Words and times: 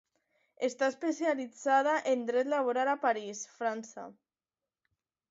Està 0.67 0.87
especialitzada 0.91 1.93
en 2.13 2.23
Dret 2.29 2.49
Laboral 2.53 2.89
a 2.93 2.95
París, 3.03 3.43
França. 3.59 4.07